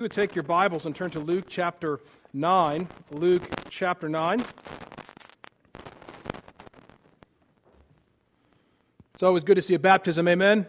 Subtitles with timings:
[0.00, 1.98] You would take your Bibles and turn to Luke chapter
[2.32, 2.88] 9.
[3.10, 4.44] Luke chapter 9.
[9.14, 10.58] It's always good to see a baptism, amen?
[10.58, 10.68] amen?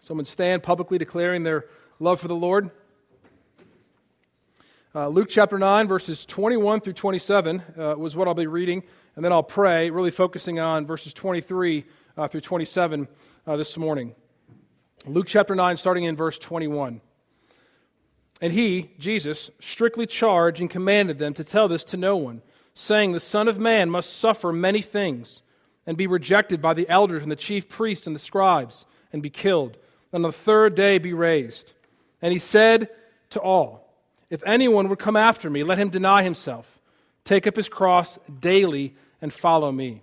[0.00, 1.66] Someone stand publicly declaring their
[2.00, 2.72] love for the Lord.
[4.92, 8.82] Uh, Luke chapter 9, verses 21 through 27 uh, was what I'll be reading,
[9.14, 11.84] and then I'll pray, really focusing on verses 23
[12.16, 13.06] uh, through 27
[13.46, 14.16] uh, this morning.
[15.08, 17.00] Luke chapter 9, starting in verse 21.
[18.40, 22.42] And he, Jesus, strictly charged and commanded them to tell this to no one,
[22.74, 25.42] saying, The Son of Man must suffer many things,
[25.86, 29.30] and be rejected by the elders and the chief priests and the scribes, and be
[29.30, 29.76] killed,
[30.12, 31.72] and on the third day be raised.
[32.20, 32.88] And he said
[33.30, 33.94] to all,
[34.28, 36.80] If anyone would come after me, let him deny himself,
[37.24, 40.02] take up his cross daily, and follow me.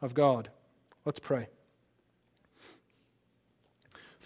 [0.00, 0.50] of God.
[1.04, 1.48] Let's pray.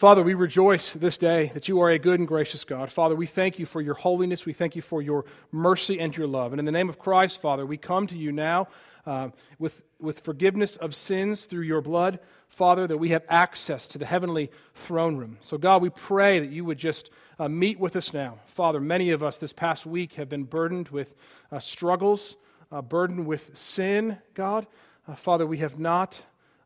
[0.02, 2.90] Father, we rejoice this day that you are a good and gracious God.
[2.90, 4.44] Father, we thank you for your holiness.
[4.44, 6.52] We thank you for your mercy and your love.
[6.52, 8.66] And in the name of Christ, Father, we come to you now
[9.06, 9.28] uh,
[9.60, 14.04] with, with forgiveness of sins through your blood, Father, that we have access to the
[14.04, 15.38] heavenly throne room.
[15.40, 18.38] So, God, we pray that you would just uh, meet with us now.
[18.46, 21.14] Father, many of us this past week have been burdened with
[21.52, 22.34] uh, struggles,
[22.72, 24.66] uh, burdened with sin, God.
[25.08, 26.20] Uh, Father, we have not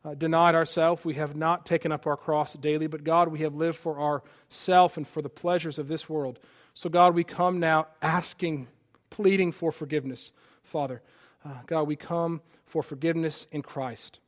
[0.05, 1.05] uh, denied ourselves.
[1.05, 4.97] We have not taken up our cross daily, but God, we have lived for ourself
[4.97, 6.39] and for the pleasures of this world.
[6.75, 8.69] So, God, we come now asking,
[9.11, 11.03] pleading for forgiveness, Father.
[11.45, 14.21] Uh, God, we come for forgiveness in Christ.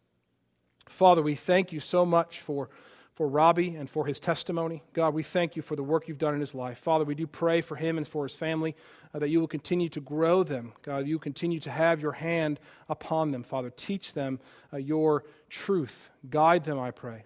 [0.89, 2.71] Father, we thank you so much for
[3.19, 4.81] for Robbie and for his testimony.
[4.93, 6.79] God, we thank you for the work you've done in his life.
[6.79, 8.77] Father, we do pray for him and for his family
[9.13, 10.73] uh, that you will continue to grow them.
[10.83, 13.43] God, you continue to have your hand upon them.
[13.43, 14.39] Father, teach them
[14.73, 16.11] uh, your truth.
[16.31, 17.25] Guide them, I pray.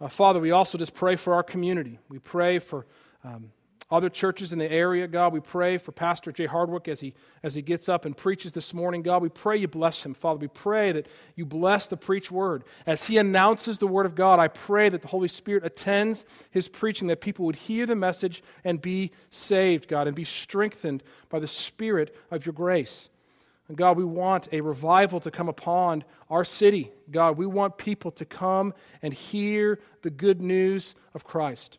[0.00, 1.98] Uh, Father, we also just pray for our community.
[2.08, 2.86] We pray for.
[3.22, 3.52] Um,
[3.90, 7.12] other churches in the area, God, we pray for Pastor Jay Hardwick as he,
[7.42, 9.02] as he gets up and preaches this morning.
[9.02, 10.14] God, we pray you bless him.
[10.14, 12.62] Father, we pray that you bless the preached word.
[12.86, 16.68] As he announces the word of God, I pray that the Holy Spirit attends his
[16.68, 21.40] preaching, that people would hear the message and be saved, God, and be strengthened by
[21.40, 23.08] the Spirit of your grace.
[23.66, 26.90] And God, we want a revival to come upon our city.
[27.10, 28.72] God, we want people to come
[29.02, 31.78] and hear the good news of Christ.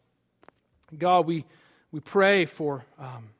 [0.97, 1.45] God, we
[1.91, 3.31] we pray for um,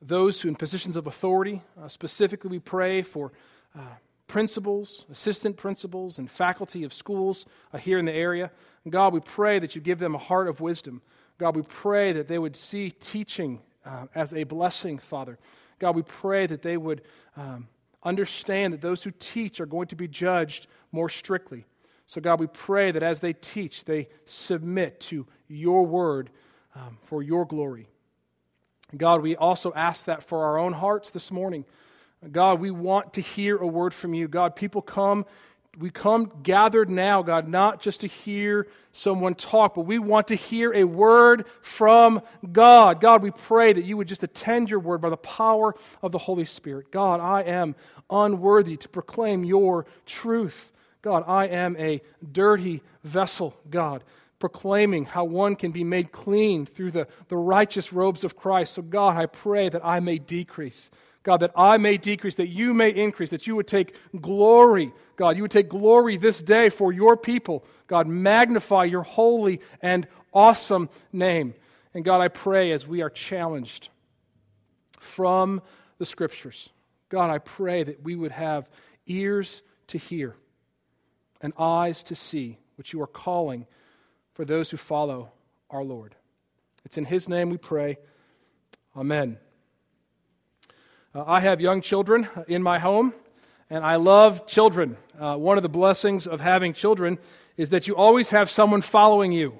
[0.00, 1.62] those who in positions of authority.
[1.80, 3.32] Uh, specifically, we pray for
[3.78, 3.82] uh,
[4.26, 8.50] principals, assistant principals, and faculty of schools uh, here in the area.
[8.84, 11.02] And God, we pray that you give them a heart of wisdom.
[11.38, 15.38] God, we pray that they would see teaching uh, as a blessing, Father.
[15.78, 17.02] God, we pray that they would
[17.36, 17.68] um,
[18.02, 21.66] understand that those who teach are going to be judged more strictly.
[22.06, 26.30] So, God, we pray that as they teach, they submit to your word
[26.76, 27.88] um, for your glory.
[28.96, 31.64] God, we also ask that for our own hearts this morning.
[32.30, 34.28] God, we want to hear a word from you.
[34.28, 35.26] God, people come,
[35.78, 40.34] we come gathered now, God, not just to hear someone talk, but we want to
[40.34, 42.22] hear a word from
[42.52, 43.00] God.
[43.00, 46.18] God, we pray that you would just attend your word by the power of the
[46.18, 46.90] Holy Spirit.
[46.90, 47.74] God, I am
[48.08, 50.72] unworthy to proclaim your truth.
[51.02, 52.00] God, I am a
[52.32, 54.02] dirty vessel, God
[54.38, 58.74] proclaiming how one can be made clean through the, the righteous robes of Christ.
[58.74, 60.90] So, God, I pray that I may decrease.
[61.22, 65.36] God, that I may decrease, that you may increase, that you would take glory, God,
[65.36, 67.64] you would take glory this day for your people.
[67.88, 71.54] God, magnify your holy and awesome name.
[71.94, 73.88] And God, I pray as we are challenged
[75.00, 75.62] from
[75.98, 76.68] the scriptures,
[77.08, 78.68] God, I pray that we would have
[79.06, 80.36] ears to hear
[81.40, 83.66] and eyes to see what you are calling
[84.36, 85.30] for those who follow
[85.70, 86.14] our Lord.
[86.84, 87.96] It's in His name we pray.
[88.94, 89.38] Amen.
[91.14, 93.14] Uh, I have young children in my home,
[93.70, 94.98] and I love children.
[95.18, 97.18] Uh, one of the blessings of having children
[97.56, 99.58] is that you always have someone following you.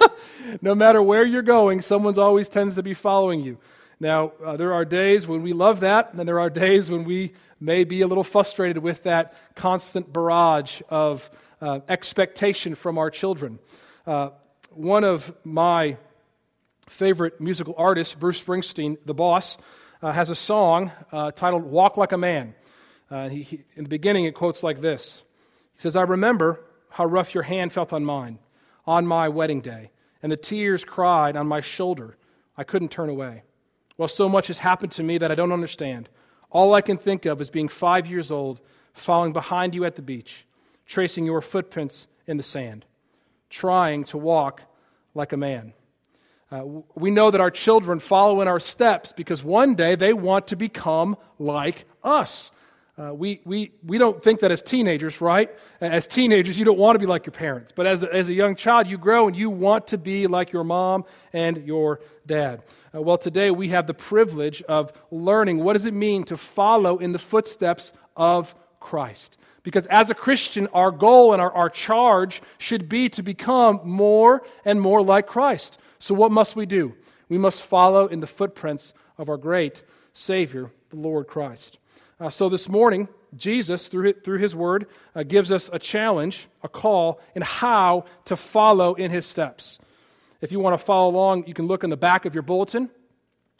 [0.62, 3.56] no matter where you're going, someone's always tends to be following you.
[4.00, 7.34] Now, uh, there are days when we love that, and there are days when we
[7.60, 11.30] may be a little frustrated with that constant barrage of
[11.60, 13.60] uh, expectation from our children.
[14.08, 14.30] Uh,
[14.70, 15.98] one of my
[16.88, 19.58] favorite musical artists, Bruce Springsteen, the boss,
[20.00, 22.54] uh, has a song uh, titled Walk Like a Man.
[23.10, 25.22] Uh, he, he, in the beginning, it quotes like this
[25.74, 28.38] He says, I remember how rough your hand felt on mine
[28.86, 29.90] on my wedding day,
[30.22, 32.16] and the tears cried on my shoulder.
[32.56, 33.42] I couldn't turn away.
[33.98, 36.08] Well, so much has happened to me that I don't understand.
[36.50, 38.62] All I can think of is being five years old,
[38.94, 40.46] falling behind you at the beach,
[40.86, 42.86] tracing your footprints in the sand,
[43.50, 44.62] trying to walk
[45.14, 45.72] like a man.
[46.50, 46.62] Uh,
[46.94, 50.56] we know that our children follow in our steps because one day they want to
[50.56, 52.50] become like us.
[52.98, 55.50] Uh, we, we, we don't think that as teenagers, right?
[55.80, 57.70] As teenagers, you don't want to be like your parents.
[57.70, 60.50] But as a, as a young child, you grow and you want to be like
[60.50, 62.62] your mom and your dad.
[62.92, 66.98] Uh, well, today we have the privilege of learning what does it mean to follow
[66.98, 69.38] in the footsteps of Christ.
[69.62, 74.42] Because as a Christian, our goal and our, our charge should be to become more
[74.64, 75.78] and more like Christ.
[75.98, 76.94] So, what must we do?
[77.28, 79.82] We must follow in the footprints of our great
[80.12, 81.78] Savior, the Lord Christ.
[82.20, 86.48] Uh, so, this morning, Jesus, through his, through his word, uh, gives us a challenge,
[86.62, 89.78] a call, in how to follow in his steps.
[90.40, 92.90] If you want to follow along, you can look in the back of your bulletin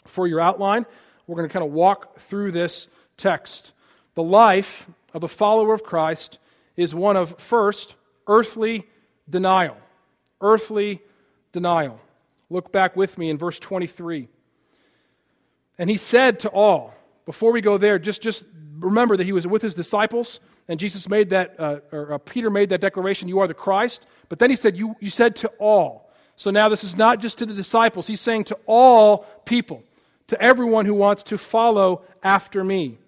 [0.06, 0.86] for your outline.
[1.26, 3.72] We're going to kind of walk through this text.
[4.14, 6.38] The life of a follower of Christ
[6.76, 7.94] is one of, first,
[8.26, 8.86] earthly
[9.28, 9.76] denial.
[10.40, 11.00] Earthly
[11.52, 12.00] denial.
[12.50, 14.28] Look back with me in verse 23.
[15.78, 16.94] And he said to all,
[17.26, 18.44] before we go there, just, just
[18.78, 22.50] remember that he was with his disciples, and Jesus made that, uh, or uh, Peter
[22.50, 24.06] made that declaration, You are the Christ.
[24.28, 26.10] But then he said, you, you said to all.
[26.36, 29.82] So now this is not just to the disciples, he's saying to all people,
[30.28, 32.98] to everyone who wants to follow after me.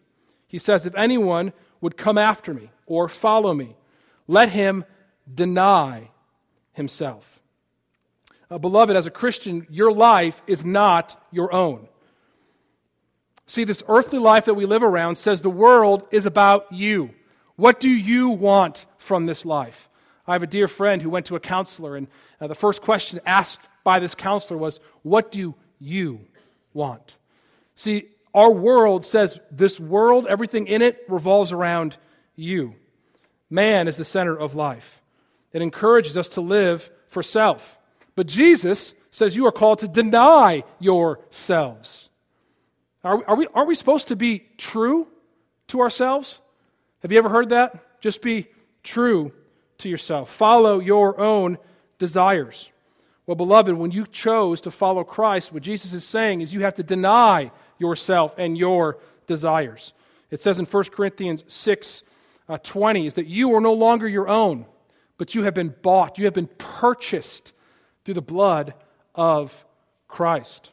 [0.49, 3.77] He says, If anyone would come after me or follow me,
[4.27, 4.85] let him
[5.33, 6.11] deny
[6.73, 7.41] himself.
[8.51, 11.87] Uh, beloved, as a Christian, your life is not your own.
[13.47, 17.11] See, this earthly life that we live around says the world is about you.
[17.57, 19.89] What do you want from this life?
[20.27, 22.07] I have a dear friend who went to a counselor, and
[22.41, 26.21] uh, the first question asked by this counselor was, What do you
[26.73, 27.17] want?
[27.75, 31.97] See, our world says this world, everything in it, revolves around
[32.37, 32.75] you.
[33.49, 35.03] Man is the center of life.
[35.53, 37.79] It encourages us to live for self.
[38.15, 42.09] But Jesus says you are called to deny yourselves.
[43.03, 45.09] Are, are we, are we supposed to be true
[45.69, 46.39] to ourselves?
[47.03, 48.01] Have you ever heard that?
[48.01, 48.49] Just be
[48.83, 49.33] true
[49.79, 50.31] to yourself.
[50.31, 51.59] Follow your own
[51.99, 52.71] desires.
[53.27, 56.75] Well, beloved, when you chose to follow Christ, what Jesus is saying is you have
[56.75, 57.51] to deny
[57.81, 59.93] yourself and your desires.
[60.31, 62.03] It says in 1 Corinthians 6
[62.49, 64.67] uh, 20 is that you are no longer your own,
[65.19, 67.53] but you have been bought, you have been purchased
[68.05, 68.75] through the blood
[69.15, 69.65] of
[70.09, 70.71] Christ.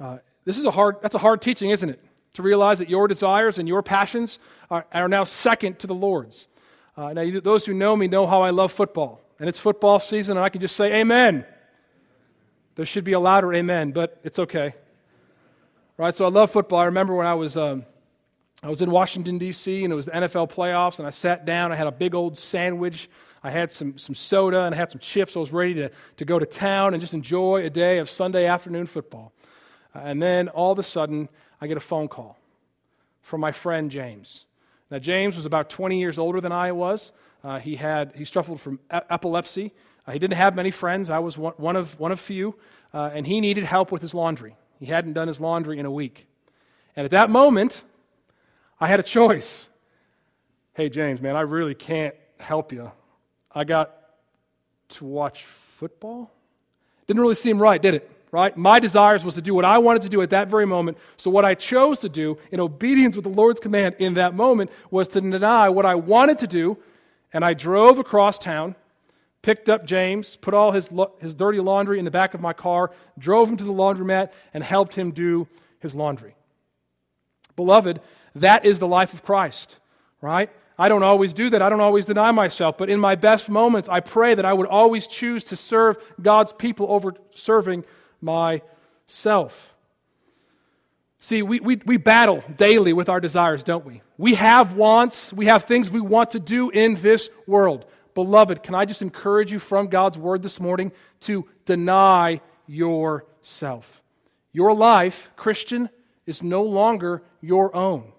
[0.00, 2.04] Uh, this is a hard, that's a hard teaching, isn't it?
[2.34, 4.38] To realize that your desires and your passions
[4.70, 6.48] are, are now second to the Lord's.
[6.96, 9.20] Uh, now, you, those who know me know how I love football.
[9.38, 11.44] And it's football season, and I can just say amen.
[12.74, 14.74] There should be a louder amen, but it's okay.
[15.96, 16.14] Right?
[16.14, 16.78] So I love football.
[16.78, 17.84] I remember when I was, um,
[18.62, 21.72] I was in Washington, D.C., and it was the NFL playoffs, and I sat down.
[21.72, 23.08] I had a big old sandwich
[23.44, 25.36] I had some, some soda and I had some chips.
[25.36, 28.46] I was ready to, to go to town and just enjoy a day of Sunday
[28.46, 29.32] afternoon football.
[29.94, 31.28] Uh, and then all of a sudden,
[31.60, 32.38] I get a phone call
[33.20, 34.46] from my friend James.
[34.90, 37.12] Now, James was about 20 years older than I was.
[37.42, 39.72] Uh, he, had, he suffered from epilepsy.
[40.06, 41.10] Uh, he didn't have many friends.
[41.10, 42.54] I was one, one of, one of few.
[42.94, 44.54] Uh, and he needed help with his laundry.
[44.82, 46.26] He hadn't done his laundry in a week.
[46.96, 47.82] And at that moment,
[48.80, 49.68] I had a choice.
[50.74, 52.90] Hey, James, man, I really can't help you.
[53.52, 53.96] I got
[54.88, 56.32] to watch football.
[57.06, 58.10] Didn't really seem right, did it?
[58.32, 58.56] Right?
[58.56, 60.98] My desires was to do what I wanted to do at that very moment.
[61.16, 64.72] So what I chose to do in obedience with the Lord's command in that moment
[64.90, 66.76] was to deny what I wanted to do,
[67.32, 68.74] and I drove across town,
[69.42, 72.90] picked up James, put all his his dirty laundry in the back of my car,
[73.18, 75.46] drove him to the laundromat and helped him do
[75.80, 76.34] his laundry.
[77.56, 78.00] Beloved,
[78.36, 79.76] that is the life of Christ,
[80.20, 80.50] right?
[80.78, 81.60] I don't always do that.
[81.60, 82.78] I don't always deny myself.
[82.78, 86.52] But in my best moments, I pray that I would always choose to serve God's
[86.52, 87.84] people over serving
[88.20, 89.74] myself.
[91.20, 94.02] See, we, we, we battle daily with our desires, don't we?
[94.18, 97.84] We have wants, we have things we want to do in this world.
[98.14, 104.02] Beloved, can I just encourage you from God's word this morning to deny yourself?
[104.52, 105.88] Your life, Christian,
[106.26, 108.12] is no longer your own,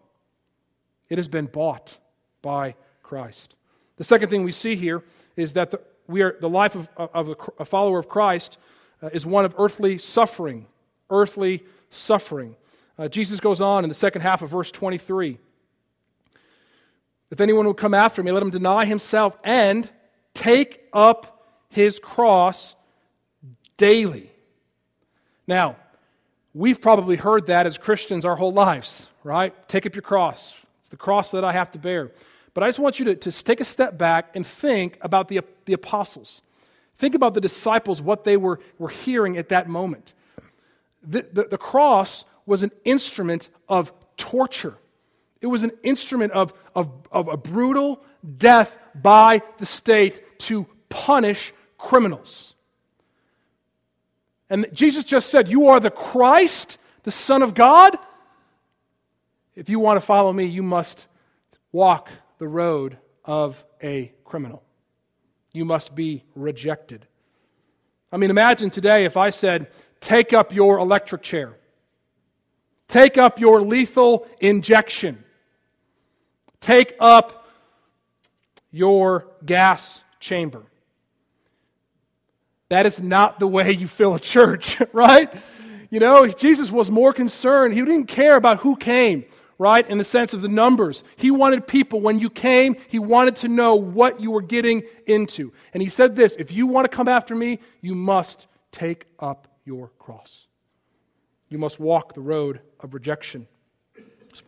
[1.09, 1.97] it has been bought
[2.41, 3.55] by Christ.
[3.97, 5.03] The second thing we see here
[5.35, 8.57] is that the, we are, the life of, of a, a follower of Christ
[9.01, 10.65] uh, is one of earthly suffering.
[11.09, 12.55] Earthly suffering.
[12.97, 15.37] Uh, Jesus goes on in the second half of verse 23.
[17.33, 19.89] If anyone will come after me, let him deny himself and
[20.35, 22.75] take up his cross
[23.75, 24.29] daily.
[25.47, 25.77] Now,
[26.53, 29.51] we've probably heard that as Christians our whole lives, right?
[29.67, 30.53] Take up your cross.
[30.81, 32.11] It's the cross that I have to bear.
[32.53, 35.41] But I just want you to, to take a step back and think about the,
[35.65, 36.43] the apostles.
[36.99, 40.13] Think about the disciples, what they were, were hearing at that moment.
[41.01, 44.77] The, the, the cross was an instrument of torture,
[45.43, 48.01] it was an instrument of, of, of a brutal
[48.37, 52.55] death by the state to punish criminals.
[54.49, 57.95] And Jesus just said, You are the Christ, the Son of God.
[59.55, 61.05] If you want to follow me, you must
[61.71, 62.09] walk
[62.39, 64.63] the road of a criminal
[65.53, 67.05] you must be rejected.
[68.11, 69.67] I mean, imagine today if I said,
[70.01, 71.55] take up your electric chair,
[72.87, 75.23] take up your lethal injection,
[76.63, 77.47] take up
[78.71, 80.63] your gas chamber.
[82.69, 85.31] That is not the way you fill a church, right?
[85.91, 87.75] You know, Jesus was more concerned.
[87.75, 89.25] He didn't care about who came
[89.59, 89.87] right?
[89.87, 91.03] In the sense of the numbers.
[91.15, 95.53] He wanted people, when you came, he wanted to know what you were getting into.
[95.73, 99.47] And he said this if you want to come after me, you must take up
[99.63, 100.47] your cross.
[101.47, 103.47] You must walk the road of rejection.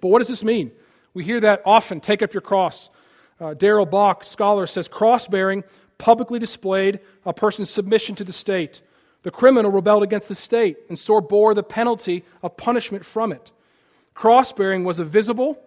[0.02, 0.72] But what does this mean?
[1.16, 2.92] We hear that often take up your cross.
[3.40, 5.64] Uh, Darrell Bock, scholar, says cross bearing
[5.98, 8.82] publicly displayed a person's submission to the state.
[9.24, 13.52] The criminal rebelled against the state and so bore the penalty of punishment from it.
[14.14, 15.58] Cross bearing was a visible,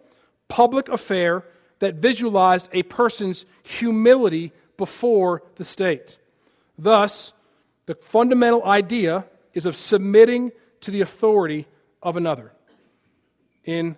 [0.49, 1.45] public affair
[1.78, 6.19] that visualized a person's humility before the state.
[6.78, 7.33] Thus,
[7.87, 9.25] the fundamental idea
[9.55, 10.52] is of submitting
[10.83, 11.67] to the authority
[12.02, 12.52] of another.
[13.64, 13.97] In,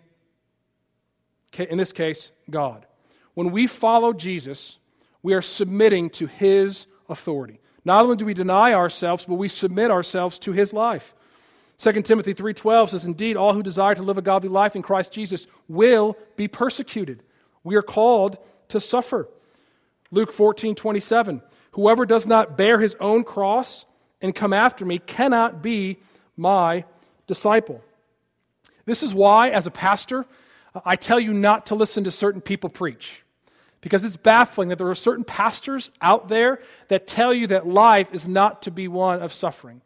[1.59, 2.87] in this case, God.
[3.35, 4.79] When we follow Jesus,
[5.23, 7.61] we are submitting to his authority.
[7.85, 11.15] Not only do we deny ourselves, but we submit ourselves to his life.
[11.79, 15.13] 2 Timothy 3:12 says indeed all who desire to live a godly life in Christ
[15.13, 17.23] Jesus will be persecuted.
[17.65, 18.37] We are called
[18.69, 19.29] to suffer.
[20.11, 21.41] Luke 14:27
[21.73, 23.87] Whoever does not bear his own cross
[24.21, 25.99] and come after me cannot be
[26.37, 26.85] my
[27.27, 27.83] disciple.
[28.85, 30.27] This is why as a pastor
[30.85, 33.23] I tell you not to listen to certain people preach.
[33.81, 38.13] Because it's baffling that there are certain pastors out there that tell you that life
[38.13, 39.81] is not to be one of suffering.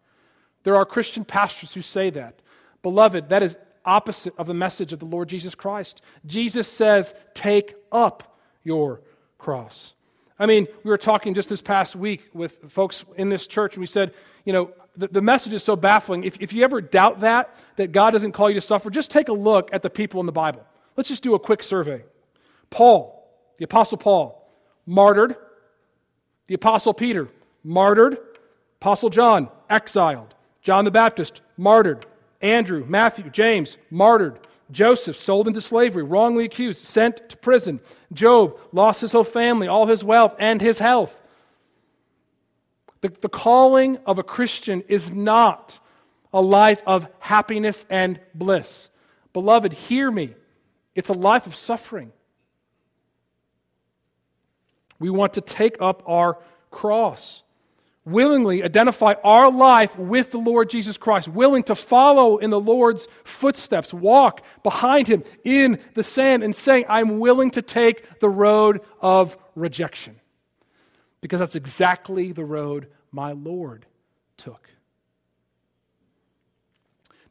[0.64, 2.40] There are Christian pastors who say that.
[2.82, 6.02] Beloved, that is opposite of the message of the Lord Jesus Christ.
[6.26, 9.00] Jesus says, Take up your
[9.38, 9.94] cross.
[10.38, 13.80] I mean, we were talking just this past week with folks in this church, and
[13.80, 14.12] we said,
[14.44, 16.24] you know, the, the message is so baffling.
[16.24, 19.28] If, if you ever doubt that, that God doesn't call you to suffer, just take
[19.28, 20.64] a look at the people in the Bible.
[20.96, 22.04] Let's just do a quick survey.
[22.70, 24.48] Paul, the Apostle Paul,
[24.86, 25.36] martyred.
[26.46, 27.28] The Apostle Peter,
[27.62, 28.18] martyred.
[28.80, 30.34] Apostle John, exiled.
[30.62, 32.06] John the Baptist, martyred.
[32.40, 34.38] Andrew, Matthew, James, martyred.
[34.70, 37.80] Joseph, sold into slavery, wrongly accused, sent to prison.
[38.12, 41.14] Job lost his whole family, all his wealth, and his health.
[43.00, 45.78] The, the calling of a Christian is not
[46.32, 48.88] a life of happiness and bliss.
[49.32, 50.34] Beloved, hear me.
[50.94, 52.12] It's a life of suffering.
[54.98, 56.38] We want to take up our
[56.70, 57.44] cross
[58.04, 63.08] willingly identify our life with the Lord Jesus Christ, willing to follow in the Lord's
[63.24, 68.80] footsteps, walk behind him in the sand, and saying, I'm willing to take the road
[69.00, 70.20] of rejection.
[71.20, 73.86] Because that's exactly the road my Lord
[74.36, 74.68] took.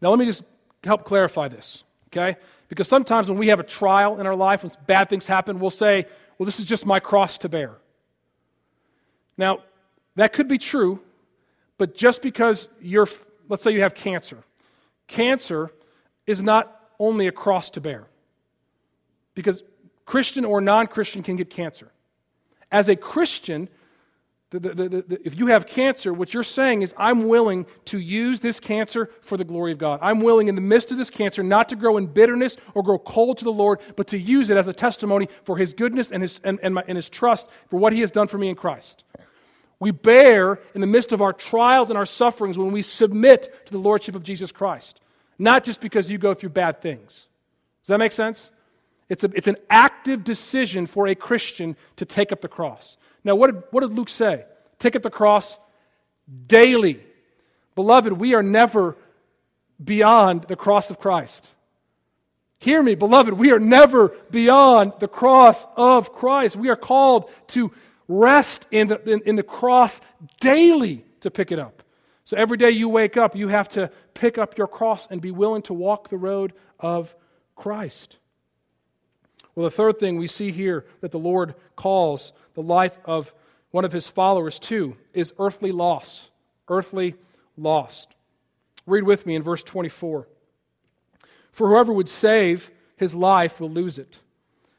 [0.01, 0.43] Now, let me just
[0.83, 1.83] help clarify this,
[2.15, 2.37] okay?
[2.69, 5.69] Because sometimes when we have a trial in our life, when bad things happen, we'll
[5.69, 6.05] say,
[6.37, 7.77] well, this is just my cross to bear.
[9.37, 9.59] Now,
[10.15, 10.99] that could be true,
[11.77, 13.07] but just because you're,
[13.49, 14.43] let's say you have cancer,
[15.07, 15.71] cancer
[16.27, 18.07] is not only a cross to bear.
[19.35, 19.63] Because
[20.05, 21.91] Christian or non Christian can get cancer.
[22.71, 23.69] As a Christian,
[24.59, 28.39] the, the, the, if you have cancer, what you're saying is, I'm willing to use
[28.39, 29.99] this cancer for the glory of God.
[30.01, 32.99] I'm willing, in the midst of this cancer, not to grow in bitterness or grow
[32.99, 36.21] cold to the Lord, but to use it as a testimony for His goodness and
[36.21, 38.55] His, and, and, my, and his trust for what He has done for me in
[38.55, 39.03] Christ.
[39.79, 43.71] We bear in the midst of our trials and our sufferings when we submit to
[43.71, 44.99] the Lordship of Jesus Christ,
[45.39, 47.25] not just because you go through bad things.
[47.81, 48.51] Does that make sense?
[49.09, 52.97] It's, a, it's an active decision for a Christian to take up the cross.
[53.23, 54.45] Now, what did, what did Luke say?
[54.79, 55.57] Take up the cross
[56.47, 56.99] daily.
[57.75, 58.97] Beloved, we are never
[59.83, 61.49] beyond the cross of Christ.
[62.59, 66.55] Hear me, beloved, we are never beyond the cross of Christ.
[66.55, 67.73] We are called to
[68.07, 69.99] rest in the, in, in, the cross
[70.39, 71.83] daily to pick it up.
[72.23, 75.31] So every day you wake up, you have to pick up your cross and be
[75.31, 77.13] willing to walk the road of
[77.55, 78.17] Christ.
[79.55, 83.33] Well, the third thing we see here that the Lord calls the life of
[83.71, 86.29] one of his followers to is earthly loss.
[86.67, 87.15] Earthly
[87.57, 88.15] lost.
[88.85, 90.27] Read with me in verse 24.
[91.51, 94.19] For whoever would save his life will lose it,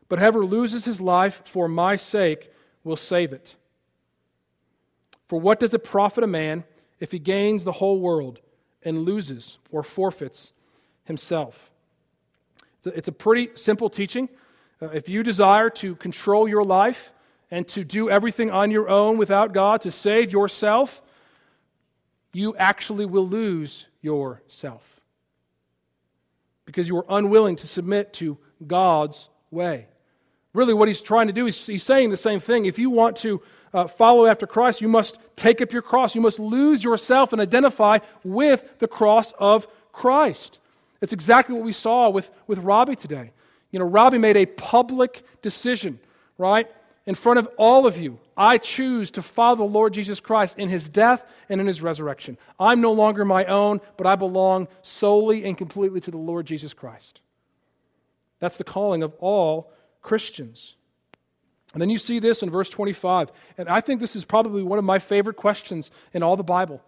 [0.08, 2.50] but whoever loses his life for my sake
[2.82, 3.54] will save it.
[5.28, 6.64] For what does it profit a man
[7.00, 8.40] if he gains the whole world
[8.82, 10.52] and loses or forfeits
[11.04, 11.70] himself?
[12.84, 14.28] It's a pretty simple teaching.
[14.84, 17.12] Uh, if you desire to control your life
[17.50, 21.00] and to do everything on your own without God, to save yourself,
[22.32, 24.82] you actually will lose yourself
[26.66, 28.36] because you are unwilling to submit to
[28.66, 29.86] God's way.
[30.52, 32.66] Really, what he's trying to do is he's saying the same thing.
[32.66, 36.14] If you want to uh, follow after Christ, you must take up your cross.
[36.14, 40.58] You must lose yourself and identify with the cross of Christ.
[41.00, 43.32] It's exactly what we saw with, with Robbie today.
[43.74, 45.98] You know, Robbie made a public decision,
[46.38, 46.70] right?
[47.06, 50.68] In front of all of you, I choose to follow the Lord Jesus Christ in
[50.68, 52.38] his death and in his resurrection.
[52.60, 56.72] I'm no longer my own, but I belong solely and completely to the Lord Jesus
[56.72, 57.20] Christ.
[58.38, 60.76] That's the calling of all Christians.
[61.72, 63.32] And then you see this in verse 25.
[63.58, 66.80] And I think this is probably one of my favorite questions in all the Bible.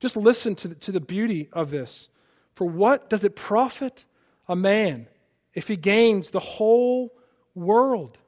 [0.00, 2.08] Just listen to the, to the beauty of this.
[2.54, 4.06] For what does it profit
[4.48, 5.08] a man
[5.54, 7.12] if he gains the whole
[7.54, 8.18] world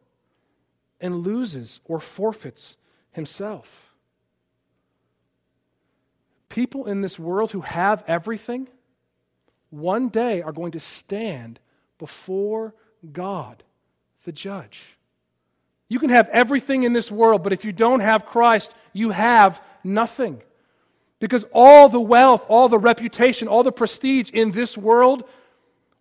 [1.01, 2.77] and loses or forfeits
[3.13, 3.95] himself.
[6.49, 8.69] People in this world who have everything
[9.71, 11.59] one day are going to stand
[11.99, 12.75] before
[13.13, 13.63] God,
[14.25, 14.97] the judge.
[15.89, 19.61] You can have everything in this world, but if you don't have Christ, you have
[19.83, 20.43] nothing.
[21.19, 25.25] Because all the wealth, all the reputation, all the prestige in this world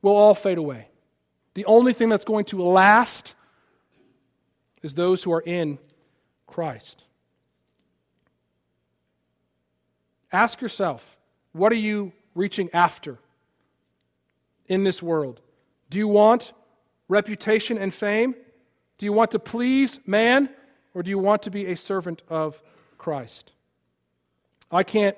[0.01, 0.87] will all fade away.
[1.53, 3.33] The only thing that's going to last
[4.81, 5.77] is those who are in
[6.47, 7.03] Christ.
[10.31, 11.17] Ask yourself,
[11.51, 13.19] what are you reaching after
[14.67, 15.39] in this world?
[15.89, 16.53] Do you want
[17.07, 18.33] reputation and fame?
[18.97, 20.49] Do you want to please man?
[20.95, 22.61] Or do you want to be a servant of
[22.97, 23.51] Christ?
[24.71, 25.15] I can't,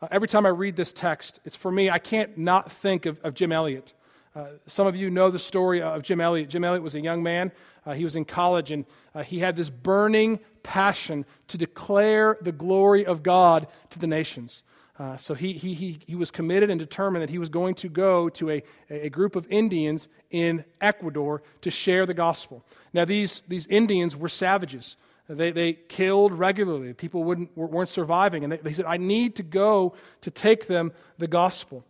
[0.00, 3.18] uh, every time I read this text, it's for me, I can't not think of,
[3.22, 3.94] of Jim Elliot.
[4.34, 6.48] Uh, some of you know the story of Jim Elliot.
[6.48, 7.52] Jim Elliot was a young man.
[7.84, 12.52] Uh, he was in college and uh, he had this burning passion to declare the
[12.52, 14.64] glory of God to the nations.
[14.98, 17.88] Uh, so he, he, he, he was committed and determined that he was going to
[17.88, 22.64] go to a, a group of Indians in Ecuador to share the gospel.
[22.92, 24.96] Now, these, these Indians were savages.
[25.28, 26.92] They, they killed regularly.
[26.92, 28.44] People wouldn't, weren't surviving.
[28.44, 31.84] And they, they said, I need to go to take them the gospel.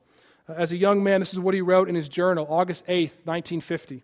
[0.49, 3.15] Uh, as a young man, this is what he wrote in his journal, August 8th,
[3.25, 4.03] 1950.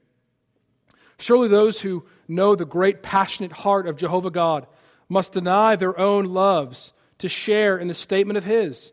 [1.18, 4.66] Surely those who know the great passionate heart of Jehovah God
[5.09, 8.92] must deny their own loves to share in the statement of his.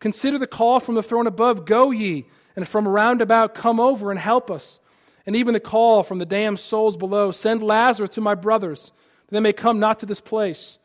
[0.00, 4.10] Consider the call from the throne above Go ye, and from around about come over
[4.10, 4.80] and help us.
[5.26, 8.92] And even the call from the damned souls below Send Lazarus to my brothers,
[9.26, 10.78] that they may come not to this place.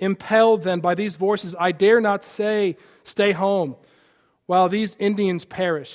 [0.00, 3.76] Impelled then by these voices, I dare not say, Stay home
[4.48, 5.94] while these Indians perish.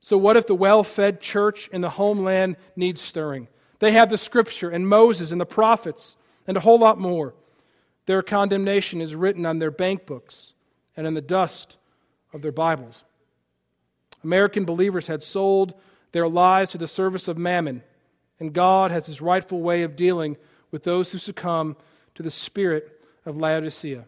[0.00, 3.46] So, what if the well fed church in the homeland needs stirring?
[3.78, 6.16] They have the scripture and Moses and the prophets
[6.48, 7.34] and a whole lot more.
[8.06, 10.54] Their condemnation is written on their bank books
[10.96, 11.76] and in the dust
[12.32, 13.04] of their Bibles.
[14.24, 15.72] American believers had sold
[16.10, 17.84] their lives to the service of mammon,
[18.40, 20.36] and God has his rightful way of dealing
[20.72, 21.76] with those who succumb
[22.16, 24.04] to the spirit of Laodicea.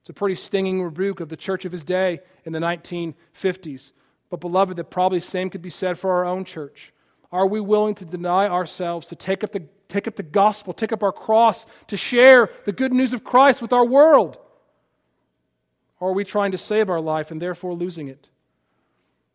[0.00, 3.92] It's a pretty stinging rebuke of the church of his day in the 1950s.
[4.30, 6.92] But, beloved, the probably same could be said for our own church.
[7.30, 10.92] Are we willing to deny ourselves, to take up the, take up the gospel, take
[10.92, 14.38] up our cross, to share the good news of Christ with our world?
[16.00, 18.28] Or are we trying to save our life and therefore losing it?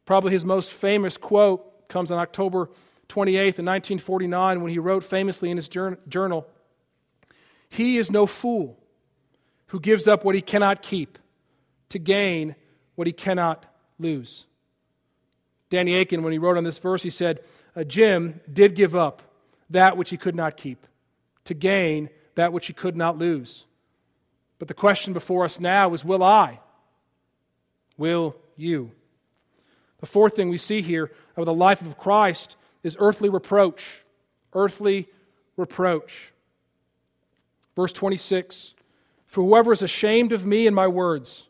[0.05, 2.69] Probably his most famous quote comes on October
[3.09, 6.47] 28th in 1949 when he wrote famously in his journal
[7.69, 8.79] He is no fool
[9.73, 11.17] who gives up what he cannot keep
[11.89, 12.53] to gain
[12.93, 13.65] what he cannot
[13.97, 14.45] lose.
[15.71, 17.39] Danny Akin, when he wrote on this verse, he said,
[17.87, 19.23] Jim did give up
[19.71, 20.85] that which he could not keep
[21.45, 23.65] to gain that which he could not lose.
[24.59, 26.59] But the question before us now is will I?
[27.97, 28.91] will you.
[30.01, 33.83] The fourth thing we see here of the life of Christ is earthly reproach.
[34.53, 35.07] Earthly
[35.57, 36.31] reproach.
[37.75, 38.75] Verse 26
[39.33, 41.47] For whoever is ashamed of me and my words,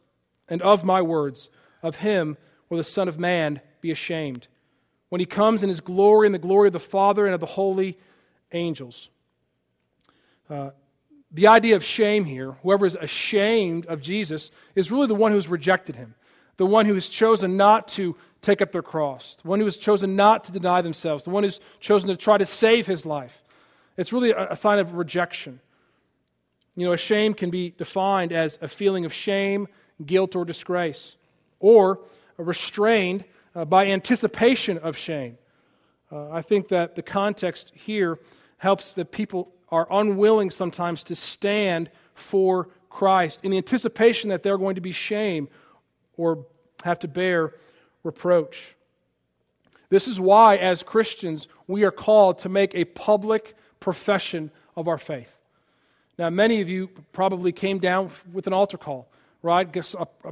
[0.47, 1.49] and of my words,
[1.81, 2.37] of him
[2.69, 4.47] will the Son of Man be ashamed.
[5.09, 7.45] When he comes in his glory and the glory of the Father and of the
[7.45, 7.99] holy
[8.53, 9.09] angels.
[10.49, 10.69] Uh,
[11.29, 15.37] the idea of shame here, whoever is ashamed of Jesus, is really the one who
[15.37, 16.15] has rejected him,
[16.55, 19.75] the one who has chosen not to take up their cross, the one who has
[19.75, 23.43] chosen not to deny themselves, the one who's chosen to try to save his life.
[23.97, 25.59] It's really a, a sign of rejection.
[26.75, 29.67] You know, a shame can be defined as a feeling of shame,
[30.05, 31.15] guilt, or disgrace,
[31.59, 31.99] or
[32.37, 35.37] restrained uh, by anticipation of shame.
[36.11, 38.19] Uh, I think that the context here
[38.57, 44.57] helps that people are unwilling sometimes to stand for Christ in the anticipation that they're
[44.57, 45.47] going to be shamed
[46.17, 46.45] or
[46.83, 47.53] have to bear
[48.03, 48.75] reproach.
[49.89, 54.97] This is why, as Christians, we are called to make a public profession of our
[54.97, 55.29] faith.
[56.17, 59.09] Now, many of you probably came down with an altar call,
[59.41, 59.67] right?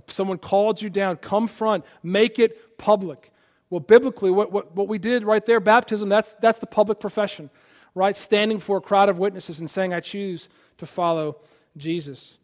[0.07, 3.31] Someone called you down, come front, make it public.
[3.69, 7.49] Well, biblically, what, what, what we did right there, baptism, that's, that's the public profession,
[7.95, 8.15] right?
[8.15, 11.37] Standing for a crowd of witnesses and saying, I choose to follow
[11.77, 12.37] Jesus.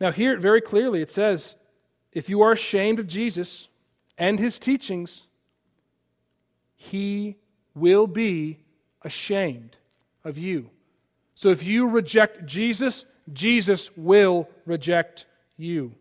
[0.00, 1.54] Now, here very clearly it says,
[2.12, 3.68] if you are ashamed of Jesus,
[4.16, 5.22] and his teachings,
[6.74, 7.36] he
[7.74, 8.58] will be
[9.02, 9.76] ashamed
[10.24, 10.70] of you.
[11.38, 15.24] So if you reject Jesus, Jesus will reject
[15.56, 15.94] you.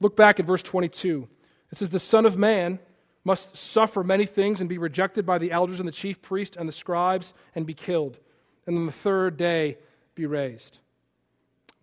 [0.00, 1.28] Look back at verse 22.
[1.70, 2.80] It says, The Son of Man
[3.22, 6.68] must suffer many things and be rejected by the elders and the chief priests and
[6.68, 8.18] the scribes and be killed,
[8.66, 9.78] and on the third day
[10.16, 10.80] be raised.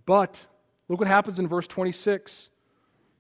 [0.06, 0.46] But
[0.90, 2.50] look what happens in verse 26.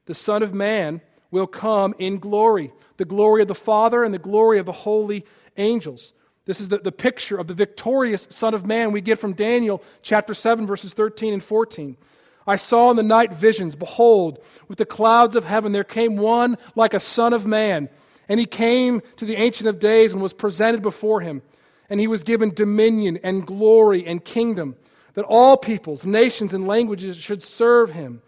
[0.07, 0.99] The Son of Man
[1.31, 5.25] will come in glory the glory of the Father and the glory of the holy
[5.55, 6.11] angels.
[6.45, 9.83] This is the, the picture of the victorious Son of Man we get from Daniel
[10.01, 11.97] chapter 7, verses 13 and 14.
[12.47, 16.57] I saw in the night visions, behold, with the clouds of heaven there came one
[16.75, 17.89] like a Son of Man.
[18.27, 21.41] And he came to the Ancient of Days and was presented before him.
[21.89, 24.75] And he was given dominion and glory and kingdom,
[25.13, 28.21] that all peoples, nations, and languages should serve him.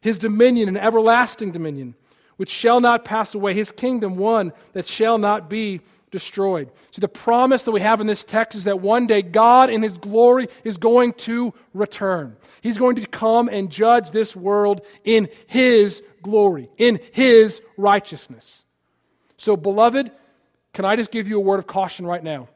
[0.00, 1.94] His dominion, an everlasting dominion
[2.40, 6.70] which shall not pass away, his kingdom one that shall not be destroyed.
[6.90, 9.82] See, the promise that we have in this text is that one day God in
[9.82, 12.36] his glory is going to return.
[12.60, 18.64] He's going to come and judge this world in his glory, in his righteousness.
[19.36, 20.10] So, beloved,
[20.72, 22.48] can I just give you a word of caution right now?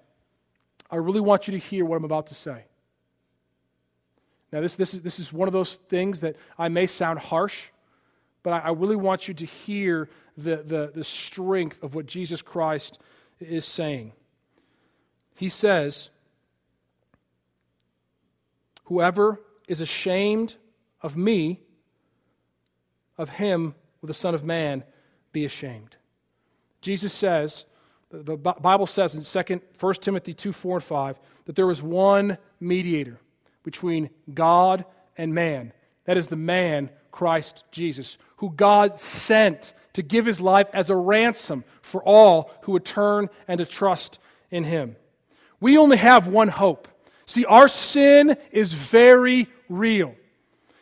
[0.90, 2.64] I really want you to hear what I'm about to say.
[4.52, 7.60] Now, this, this, is, this is one of those things that I may sound harsh,
[8.42, 12.42] but I, I really want you to hear the, the, the strength of what Jesus
[12.42, 13.00] Christ
[13.40, 14.12] is saying.
[15.34, 16.10] He says,
[18.84, 20.54] Whoever is ashamed
[21.00, 21.60] of me,
[23.16, 24.84] of him will the Son of Man
[25.32, 25.96] be ashamed.
[26.80, 27.64] Jesus says,
[28.10, 32.38] the Bible says in 2, 1 Timothy 2 4 and 5 that there is one
[32.60, 33.18] mediator
[33.64, 34.84] between God
[35.16, 35.72] and man.
[36.04, 40.96] That is the man, Christ Jesus, who God sent to give his life as a
[40.96, 44.18] ransom for all who would turn and to trust
[44.50, 44.96] in him.
[45.60, 46.88] We only have one hope.
[47.26, 50.14] See, our sin is very real.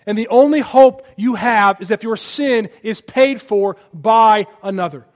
[0.07, 5.07] And the only hope you have is if your sin is paid for by another.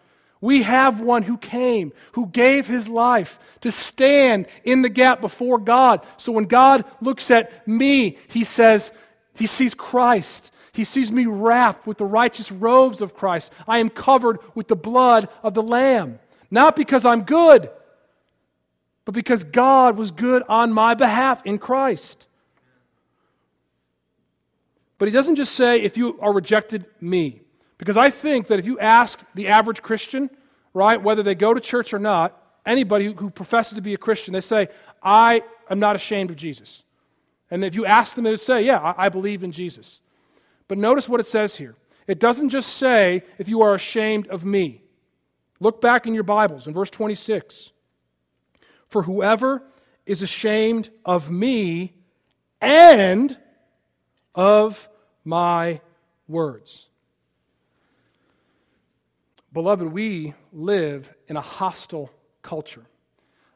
[0.41, 5.59] We have one who came, who gave his life to stand in the gap before
[5.59, 6.07] God.
[6.19, 8.93] So when God looks at me, he says,
[9.35, 10.53] he sees Christ.
[10.77, 13.51] He sees me wrapped with the righteous robes of Christ.
[13.67, 16.19] I am covered with the blood of the Lamb.
[16.51, 17.71] Not because I'm good,
[19.07, 22.27] but because God was good on my behalf in Christ.
[24.99, 27.41] But he doesn't just say, if you are rejected, me.
[27.79, 30.29] Because I think that if you ask the average Christian,
[30.75, 34.35] right, whether they go to church or not, anybody who professes to be a Christian,
[34.35, 34.69] they say,
[35.03, 36.83] I am not ashamed of Jesus.
[37.51, 40.01] And if you ask them, they would say, Yeah, I, believe in Jesus.
[40.69, 41.77] But notice what it says here.
[42.07, 44.83] It doesn't just say, if you are ashamed of me.
[45.61, 47.71] Look back in your Bibles in verse 26.
[48.89, 49.63] For whoever
[50.05, 51.95] is ashamed of me
[52.61, 53.37] and
[54.35, 54.89] of
[55.25, 55.81] my
[56.29, 56.87] words.
[59.53, 62.11] Beloved, we live in a hostile
[62.43, 62.85] culture.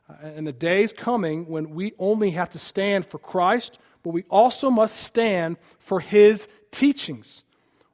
[0.09, 4.11] Uh, and the day is coming when we only have to stand for Christ, but
[4.11, 7.45] we also must stand for his teachings,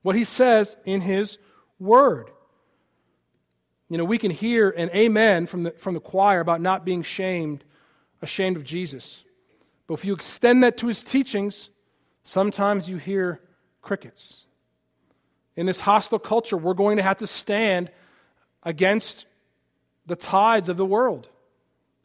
[0.03, 1.39] what he says in his
[1.79, 2.31] word.
[3.89, 7.03] You know, we can hear an amen from the, from the choir about not being
[7.03, 7.65] shamed,
[8.23, 9.23] ashamed of Jesus.
[9.87, 11.71] But if you extend that to his teachings,
[12.25, 13.41] sometimes you hear
[13.83, 14.45] crickets.
[15.55, 17.91] In this hostile culture, we're going to have to stand
[18.63, 19.27] against
[20.07, 21.29] the tides of the world,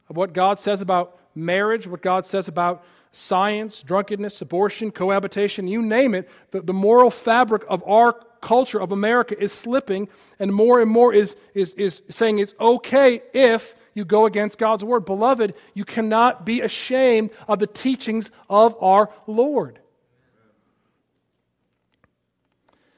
[0.09, 5.81] of what God says about marriage, what God says about science, drunkenness, abortion, cohabitation, you
[5.81, 10.07] name it, the, the moral fabric of our culture of America is slipping,
[10.39, 14.83] and more and more is, is, is saying it's okay if you go against God's
[14.83, 15.05] word.
[15.05, 19.79] Beloved, you cannot be ashamed of the teachings of our Lord.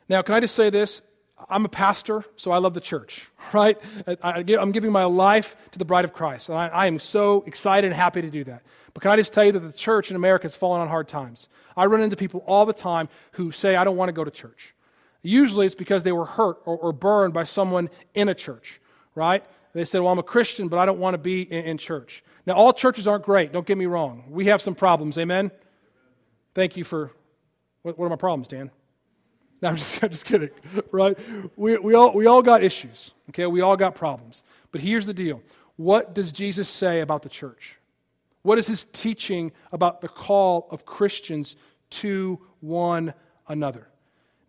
[0.08, 1.02] Now, can I just say this?
[1.50, 3.78] I'm a pastor, so I love the church, right?
[4.22, 7.44] I, am giving my life to the bride of Christ, and I, I, am so
[7.48, 8.64] excited and happy to do that.
[8.94, 11.08] But can I just tell you that the church in America has fallen on hard
[11.08, 11.50] times?
[11.76, 14.32] I run into people all the time who say, I don't want to go to
[14.32, 14.74] church.
[15.24, 18.82] Usually it's because they were hurt or, or burned by someone in a church,
[19.16, 19.44] right?
[19.74, 22.24] They said, Well, I'm a Christian, but I don't want to be in, in church.
[22.46, 24.26] Now, all churches aren't great, don't get me wrong.
[24.30, 25.52] We have some problems, amen?
[26.54, 27.12] Thank you for.
[27.82, 28.72] What, what are my problems, Dan?
[29.63, 30.49] No, I'm just, I'm just kidding,
[30.91, 31.17] right?
[31.56, 33.45] We, we, all, we all got issues, okay?
[33.47, 34.43] We all got problems.
[34.71, 35.41] But here's the deal
[35.78, 37.78] what does Jesus say about the church?
[38.43, 41.56] What is his teaching about the call of Christians
[41.91, 43.13] to one
[43.47, 43.88] another?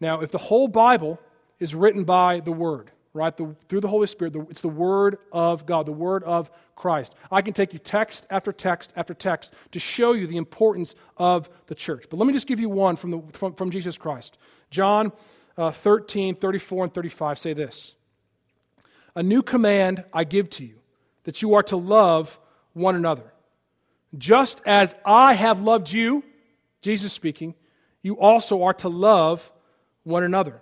[0.01, 1.21] Now, if the whole Bible
[1.61, 5.19] is written by the Word, right, the, through the Holy Spirit, the, it's the Word
[5.33, 7.15] of God, the Word of Christ.
[7.31, 11.49] I can take you text after text after text to show you the importance of
[11.69, 12.07] the church.
[12.11, 14.37] But let me just give you one from, the, from, from Jesus Christ.
[14.71, 15.13] John
[15.57, 17.95] uh, 13, 34, and 35 say this
[19.15, 20.81] A new command I give to you,
[21.23, 22.39] that you are to love
[22.73, 23.33] one another.
[24.19, 26.25] Just as I have loved you,
[26.83, 27.55] Jesus speaking,
[28.03, 29.53] you also are to love
[30.03, 30.61] one another.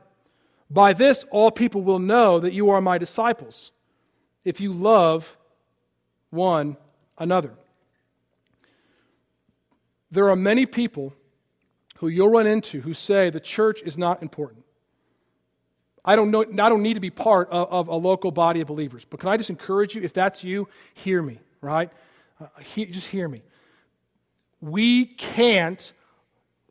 [0.73, 3.73] By this, all people will know that you are my disciples,
[4.45, 5.37] if you love
[6.31, 6.77] one
[7.19, 7.53] another.
[10.11, 11.13] There are many people
[11.97, 14.65] who you'll run into who say the church is not important.
[16.05, 18.67] I don't, know, I don't need to be part of, of a local body of
[18.67, 19.05] believers.
[19.09, 21.91] But can I just encourage you, if that's you, hear me, right?
[22.41, 23.43] Uh, he, just hear me.
[24.61, 25.93] We can't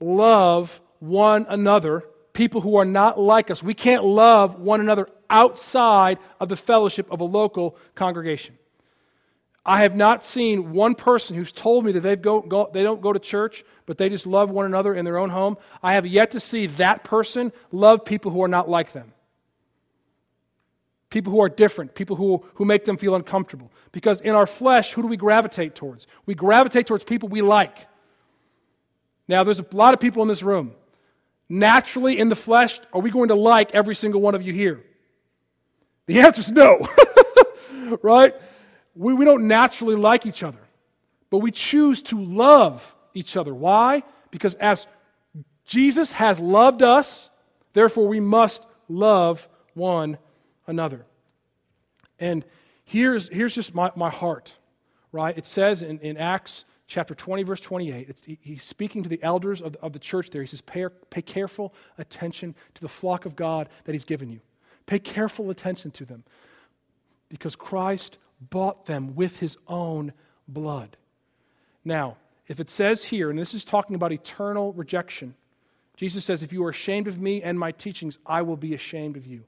[0.01, 3.61] love one another, people who are not like us.
[3.61, 8.57] We can't love one another outside of the fellowship of a local congregation.
[9.65, 13.13] I have not seen one person who's told me that they go, they don't go
[13.13, 15.57] to church, but they just love one another in their own home.
[15.83, 19.13] I have yet to see that person love people who are not like them.
[21.11, 23.71] People who are different, people who, who make them feel uncomfortable.
[23.91, 26.07] Because in our flesh, who do we gravitate towards?
[26.25, 27.77] We gravitate towards people we like.
[29.27, 30.73] Now, there's a lot of people in this room.
[31.53, 34.81] Naturally, in the flesh, are we going to like every single one of you here?
[36.05, 36.87] The answer is no.
[38.01, 38.33] right?
[38.95, 40.61] we, we don't naturally like each other,
[41.29, 43.53] but we choose to love each other.
[43.53, 44.03] Why?
[44.31, 44.87] Because as
[45.65, 47.29] Jesus has loved us,
[47.73, 50.17] therefore we must love one
[50.67, 51.05] another.
[52.17, 52.45] And
[52.85, 54.53] here's, here's just my, my heart,
[55.11, 55.37] right?
[55.37, 59.62] It says in, in Acts chapter 20, verse 28, he, he's speaking to the elders
[59.62, 60.41] of, of the church there.
[60.41, 64.41] He says, pay, pay careful attention to the flock of God that he's given you.
[64.88, 66.25] Pay careful attention to them
[67.30, 68.17] because Christ
[68.49, 70.12] bought them with his own
[70.49, 70.97] blood.
[71.86, 72.17] Now,
[72.49, 75.34] if it says here, and this is talking about eternal rejection,
[75.95, 79.15] Jesus says, If you are ashamed of me and my teachings, I will be ashamed
[79.15, 79.45] of you.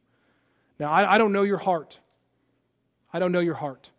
[0.79, 1.97] Now, I, I don't know your heart.
[3.11, 3.89] I don't know your heart.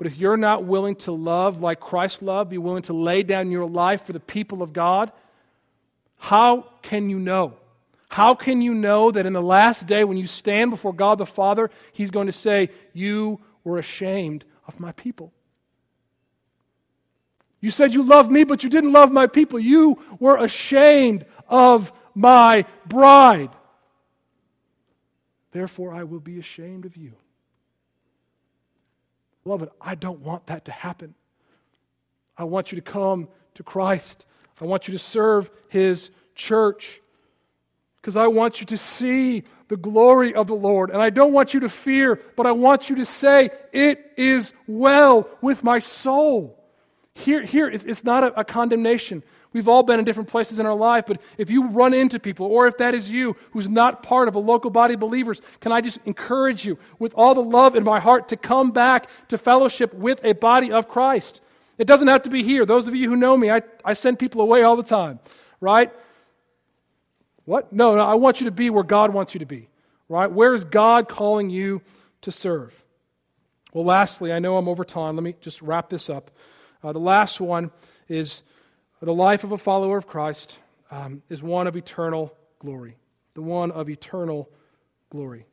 [0.00, 3.50] But if you're not willing to love like Christ loved, be willing to lay down
[3.50, 5.12] your life for the people of God,
[6.16, 7.52] how can you know?
[8.08, 11.26] How can you know that in the last day, when you stand before God the
[11.26, 15.34] Father, He's going to say, You were ashamed of my people.
[17.60, 19.58] You said you loved me, but you didn't love my people.
[19.58, 23.50] You were ashamed of my bride.
[25.52, 27.12] Therefore, I will be ashamed of you.
[29.44, 31.14] Beloved, I don't want that to happen.
[32.36, 34.26] I want you to come to Christ.
[34.60, 37.00] I want you to serve His church
[38.00, 40.90] because I want you to see the glory of the Lord.
[40.90, 44.52] And I don't want you to fear, but I want you to say, It is
[44.66, 46.59] well with my soul.
[47.14, 49.22] Here, here it's not a, a condemnation.
[49.52, 52.46] We've all been in different places in our life, but if you run into people,
[52.46, 55.72] or if that is you who's not part of a local body of believers, can
[55.72, 59.36] I just encourage you with all the love in my heart to come back to
[59.36, 61.40] fellowship with a body of Christ?
[61.78, 62.64] It doesn't have to be here.
[62.64, 65.18] Those of you who know me, I, I send people away all the time,
[65.60, 65.92] right?
[67.44, 67.72] What?
[67.72, 69.68] No, no, I want you to be where God wants you to be.
[70.10, 70.30] right?
[70.30, 71.80] Where is God calling you
[72.22, 72.74] to serve?
[73.72, 75.16] Well, lastly, I know I'm over time.
[75.16, 76.30] Let me just wrap this up.
[76.82, 77.70] Uh, the last one
[78.08, 78.42] is
[79.00, 80.58] the life of a follower of Christ
[80.90, 82.96] um, is one of eternal glory.
[83.34, 84.48] The one of eternal
[85.10, 85.46] glory.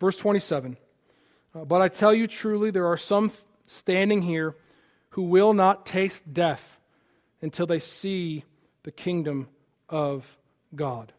[0.00, 0.76] Verse 27
[1.54, 3.32] uh, But I tell you truly, there are some
[3.66, 4.56] standing here
[5.10, 6.78] who will not taste death
[7.40, 8.44] until they see
[8.82, 9.48] the kingdom
[9.88, 10.38] of
[10.74, 11.12] God.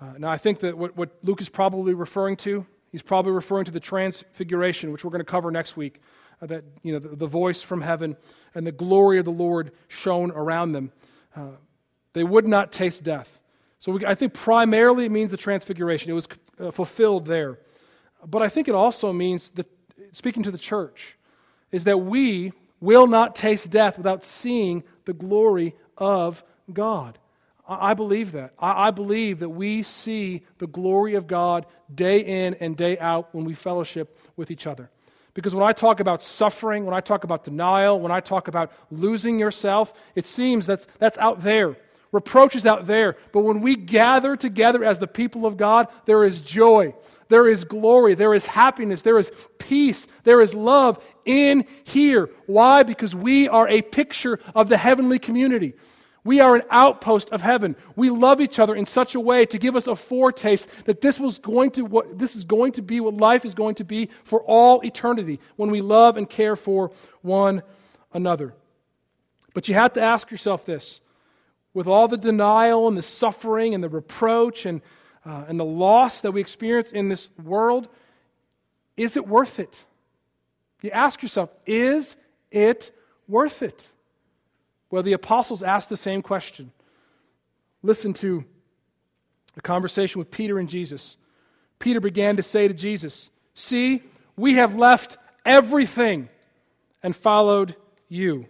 [0.00, 3.64] Uh, now, I think that what, what Luke is probably referring to, he's probably referring
[3.66, 6.00] to the transfiguration, which we're going to cover next week.
[6.42, 8.16] Uh, that, you know, the, the, voice from heaven
[8.54, 10.92] and the glory of the Lord shone around them.
[11.36, 11.56] Uh,
[12.12, 13.40] they would not taste death.
[13.78, 16.10] So we, I think primarily it means the transfiguration.
[16.10, 17.58] It was uh, fulfilled there.
[18.26, 19.66] But I think it also means, that,
[20.12, 21.16] speaking to the church,
[21.70, 26.42] is that we will not taste death without seeing the glory of
[26.72, 27.18] God.
[27.66, 28.52] I believe that.
[28.58, 33.44] I believe that we see the glory of God day in and day out when
[33.44, 34.90] we fellowship with each other.
[35.34, 38.72] Because when I talk about suffering, when I talk about denial, when I talk about
[38.90, 41.76] losing yourself, it seems that's, that's out there.
[42.12, 43.16] Reproach is out there.
[43.32, 46.94] But when we gather together as the people of God, there is joy,
[47.28, 52.30] there is glory, there is happiness, there is peace, there is love in here.
[52.46, 52.84] Why?
[52.84, 55.74] Because we are a picture of the heavenly community.
[56.24, 57.76] We are an outpost of heaven.
[57.96, 61.20] We love each other in such a way to give us a foretaste that this
[61.20, 64.08] was going to what this is going to be what life is going to be
[64.24, 67.62] for all eternity when we love and care for one
[68.14, 68.54] another.
[69.52, 71.02] But you have to ask yourself this
[71.74, 74.80] with all the denial and the suffering and the reproach and,
[75.26, 77.88] uh, and the loss that we experience in this world,
[78.96, 79.84] is it worth it?
[80.80, 82.16] You ask yourself, is
[82.50, 82.92] it
[83.26, 83.88] worth it?
[84.94, 86.70] Well, the apostles asked the same question.
[87.82, 88.44] Listen to
[89.56, 91.16] a conversation with Peter and Jesus.
[91.80, 94.04] Peter began to say to Jesus, See,
[94.36, 96.28] we have left everything
[97.02, 97.74] and followed
[98.08, 98.46] you.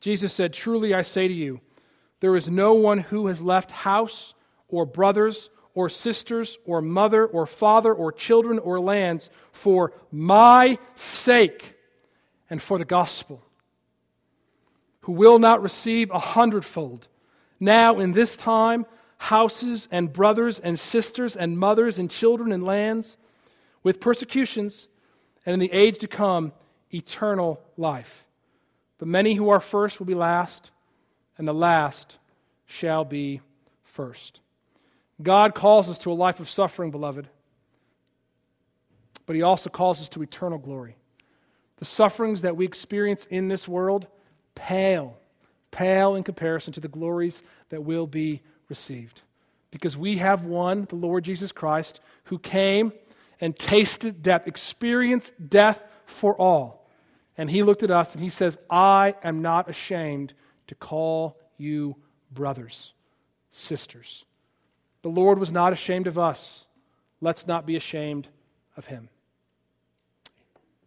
[0.00, 1.60] Jesus said, Truly I say to you,
[2.18, 4.34] there is no one who has left house
[4.66, 11.76] or brothers or sisters or mother or father or children or lands for my sake
[12.50, 13.44] and for the gospel
[15.02, 17.08] who will not receive a hundredfold.
[17.58, 18.86] Now, in this time,
[19.18, 23.16] houses and brothers and sisters and mothers and children and lands,
[23.82, 24.88] with persecutions,
[25.44, 26.52] and in the age to come,
[26.92, 28.26] eternal life.
[28.98, 30.70] But many who are first will be last,
[31.38, 32.18] and the last
[32.66, 33.40] shall be
[33.84, 34.40] first.
[35.22, 37.28] God calls us to a life of suffering, beloved,
[39.26, 40.96] but He also calls us to eternal glory.
[41.76, 44.06] The sufferings that we experience in this world
[44.54, 45.16] pale,
[45.70, 49.22] pale in comparison to the glories that will be received.
[49.70, 52.92] Because we have one, the Lord Jesus Christ, who came
[53.40, 56.88] and tasted death, experienced death for all.
[57.38, 60.34] And he looked at us and he says, I am not ashamed
[60.66, 61.96] to call you
[62.32, 62.92] brothers,
[63.52, 64.24] sisters.
[65.02, 66.64] The Lord was not ashamed of us.
[67.20, 68.28] Let's not be ashamed
[68.76, 69.08] of him.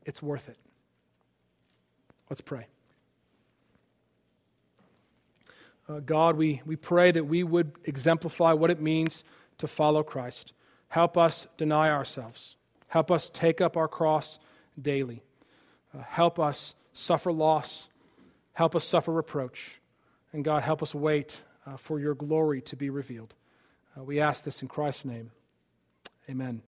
[0.06, 0.58] It's worth it.
[2.30, 2.68] Let's pray.
[5.88, 9.24] Uh, God, we, we pray that we would exemplify what it means
[9.58, 10.54] to follow Christ.
[10.88, 12.56] Help us deny ourselves.
[12.88, 14.40] Help us take up our cross
[14.80, 15.24] daily.
[15.94, 17.90] Uh, help us suffer loss.
[18.54, 19.80] Help us suffer reproach.
[20.32, 23.34] And God, help us wait uh, for your glory to be revealed.
[23.98, 25.32] Uh, we ask this in Christ's name.
[26.30, 26.62] Amen.